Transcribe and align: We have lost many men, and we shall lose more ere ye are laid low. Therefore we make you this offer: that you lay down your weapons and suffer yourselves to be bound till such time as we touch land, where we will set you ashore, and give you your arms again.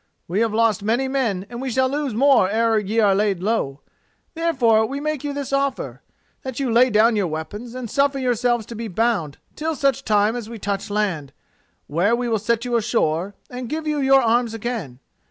We 0.27 0.39
have 0.39 0.51
lost 0.51 0.81
many 0.81 1.07
men, 1.07 1.45
and 1.47 1.61
we 1.61 1.69
shall 1.69 1.87
lose 1.87 2.15
more 2.15 2.49
ere 2.49 2.79
ye 2.79 2.99
are 2.99 3.13
laid 3.13 3.43
low. 3.43 3.81
Therefore 4.33 4.83
we 4.87 4.99
make 4.99 5.23
you 5.23 5.31
this 5.31 5.53
offer: 5.53 6.01
that 6.41 6.59
you 6.59 6.71
lay 6.71 6.89
down 6.89 7.15
your 7.15 7.27
weapons 7.27 7.75
and 7.75 7.87
suffer 7.87 8.17
yourselves 8.17 8.65
to 8.65 8.75
be 8.75 8.87
bound 8.87 9.37
till 9.55 9.75
such 9.75 10.03
time 10.03 10.35
as 10.35 10.49
we 10.49 10.57
touch 10.57 10.89
land, 10.89 11.33
where 11.85 12.15
we 12.15 12.27
will 12.27 12.39
set 12.39 12.65
you 12.65 12.77
ashore, 12.77 13.35
and 13.47 13.69
give 13.69 13.85
you 13.85 13.99
your 13.99 14.23
arms 14.23 14.55
again. 14.55 14.97